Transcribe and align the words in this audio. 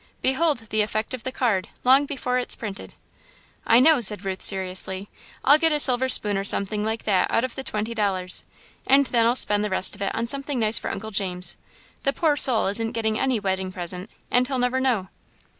Behold 0.23 0.57
the 0.71 0.81
effect 0.81 1.13
of 1.13 1.21
the 1.23 1.31
card, 1.31 1.67
long 1.83 2.07
before 2.07 2.39
it's 2.39 2.55
printed." 2.55 2.95
"I 3.67 3.79
know," 3.79 3.99
said 3.99 4.25
Ruth, 4.25 4.41
seriously, 4.41 5.09
"I'll 5.45 5.59
get 5.59 5.71
a 5.71 5.79
silver 5.79 6.09
spoon 6.09 6.37
or 6.39 6.43
something 6.43 6.83
like 6.83 7.03
that 7.03 7.29
out 7.29 7.43
of 7.43 7.53
the 7.53 7.61
twenty 7.63 7.93
dollars, 7.93 8.43
and 8.87 9.05
then 9.05 9.27
I'll 9.27 9.35
spend 9.35 9.63
the 9.63 9.69
rest 9.69 9.93
of 9.93 10.01
it 10.01 10.15
on 10.15 10.25
something 10.25 10.57
nice 10.57 10.79
for 10.79 10.89
Uncle 10.89 11.11
James. 11.11 11.55
The 12.01 12.13
poor 12.13 12.35
soul 12.35 12.65
isn't 12.65 12.93
getting 12.93 13.19
any 13.19 13.39
wedding 13.39 13.71
present, 13.71 14.09
and 14.31 14.47
he'll 14.47 14.57
never 14.57 14.79
know." 14.81 15.09